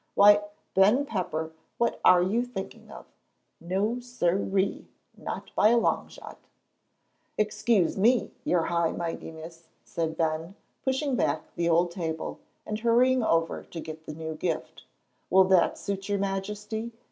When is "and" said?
12.65-12.79